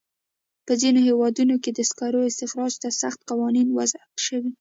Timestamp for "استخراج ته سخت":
2.29-3.19